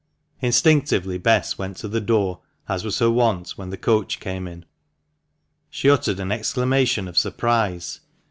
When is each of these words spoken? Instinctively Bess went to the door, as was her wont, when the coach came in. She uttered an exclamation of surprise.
Instinctively 0.41 1.19
Bess 1.19 1.59
went 1.59 1.77
to 1.77 1.87
the 1.87 2.01
door, 2.01 2.39
as 2.67 2.83
was 2.83 2.97
her 2.97 3.11
wont, 3.11 3.51
when 3.51 3.69
the 3.69 3.77
coach 3.77 4.19
came 4.19 4.47
in. 4.47 4.65
She 5.69 5.91
uttered 5.91 6.19
an 6.19 6.31
exclamation 6.31 7.07
of 7.07 7.19
surprise. 7.19 7.99